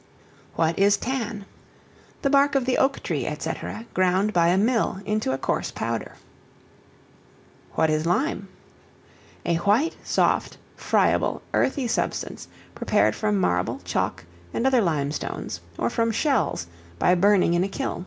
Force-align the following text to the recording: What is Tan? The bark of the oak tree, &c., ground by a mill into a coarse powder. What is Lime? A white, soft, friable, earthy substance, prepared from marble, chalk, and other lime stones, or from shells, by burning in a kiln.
What 0.55 0.79
is 0.79 0.97
Tan? 0.97 1.45
The 2.23 2.31
bark 2.31 2.55
of 2.55 2.65
the 2.65 2.79
oak 2.79 3.03
tree, 3.03 3.29
&c., 3.37 3.51
ground 3.93 4.33
by 4.33 4.47
a 4.47 4.57
mill 4.57 4.99
into 5.05 5.31
a 5.31 5.37
coarse 5.37 5.69
powder. 5.69 6.13
What 7.73 7.91
is 7.91 8.07
Lime? 8.07 8.47
A 9.45 9.57
white, 9.57 9.95
soft, 10.03 10.57
friable, 10.75 11.43
earthy 11.53 11.87
substance, 11.87 12.47
prepared 12.73 13.15
from 13.15 13.37
marble, 13.39 13.79
chalk, 13.85 14.25
and 14.55 14.65
other 14.65 14.81
lime 14.81 15.11
stones, 15.11 15.61
or 15.77 15.91
from 15.91 16.09
shells, 16.11 16.65
by 16.97 17.13
burning 17.13 17.53
in 17.53 17.63
a 17.63 17.67
kiln. 17.69 17.99